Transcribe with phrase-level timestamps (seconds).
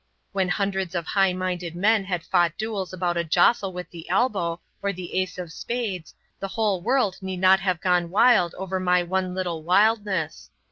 [0.31, 4.59] When hundreds of high minded men had fought duels about a jostle with the elbow
[4.81, 9.03] or the ace of spades, the whole world need not have gone wild over my
[9.03, 10.49] one little wildness.